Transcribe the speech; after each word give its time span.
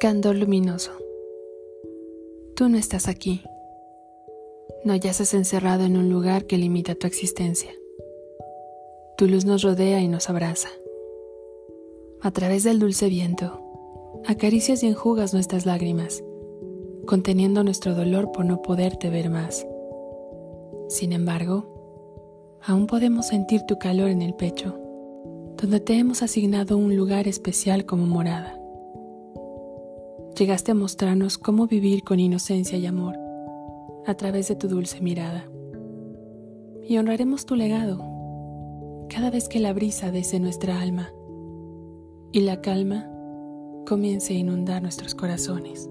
Candor 0.00 0.36
luminoso. 0.36 0.92
Tú 2.54 2.68
no 2.68 2.78
estás 2.78 3.08
aquí. 3.08 3.42
No 4.84 4.94
yaces 4.94 5.34
encerrado 5.34 5.86
en 5.86 5.96
un 5.96 6.08
lugar 6.08 6.44
que 6.44 6.56
limita 6.56 6.94
tu 6.94 7.08
existencia. 7.08 7.72
Tu 9.16 9.26
luz 9.26 9.44
nos 9.44 9.62
rodea 9.62 10.00
y 10.00 10.06
nos 10.06 10.30
abraza. 10.30 10.68
A 12.22 12.30
través 12.30 12.62
del 12.62 12.78
dulce 12.78 13.08
viento, 13.08 13.60
acaricias 14.24 14.84
y 14.84 14.86
enjugas 14.86 15.34
nuestras 15.34 15.66
lágrimas, 15.66 16.22
conteniendo 17.04 17.64
nuestro 17.64 17.96
dolor 17.96 18.30
por 18.30 18.44
no 18.44 18.62
poderte 18.62 19.10
ver 19.10 19.30
más. 19.30 19.66
Sin 20.88 21.12
embargo, 21.12 22.60
aún 22.62 22.86
podemos 22.86 23.26
sentir 23.26 23.62
tu 23.66 23.80
calor 23.80 24.10
en 24.10 24.22
el 24.22 24.34
pecho, 24.34 24.78
donde 25.56 25.80
te 25.80 25.94
hemos 25.94 26.22
asignado 26.22 26.76
un 26.76 26.96
lugar 26.96 27.26
especial 27.26 27.84
como 27.84 28.06
morada 28.06 28.57
llegaste 30.38 30.70
a 30.70 30.74
mostrarnos 30.74 31.36
cómo 31.36 31.66
vivir 31.66 32.04
con 32.04 32.20
inocencia 32.20 32.78
y 32.78 32.86
amor 32.86 33.16
a 34.06 34.14
través 34.14 34.46
de 34.48 34.54
tu 34.54 34.68
dulce 34.68 35.00
mirada. 35.00 35.50
Y 36.88 36.96
honraremos 36.96 37.44
tu 37.44 37.56
legado 37.56 37.98
cada 39.10 39.30
vez 39.30 39.48
que 39.48 39.58
la 39.58 39.72
brisa 39.72 40.12
desce 40.12 40.38
nuestra 40.38 40.80
alma 40.80 41.12
y 42.30 42.40
la 42.40 42.60
calma 42.60 43.10
comience 43.86 44.34
a 44.34 44.36
inundar 44.36 44.80
nuestros 44.80 45.14
corazones. 45.14 45.90